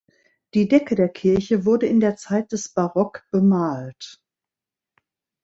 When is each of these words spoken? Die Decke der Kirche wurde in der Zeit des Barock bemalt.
Die 0.55 0.67
Decke 0.67 0.95
der 0.95 1.09
Kirche 1.09 1.63
wurde 1.63 1.85
in 1.85 1.99
der 1.99 2.15
Zeit 2.15 2.51
des 2.53 2.69
Barock 2.73 3.27
bemalt. 3.29 4.19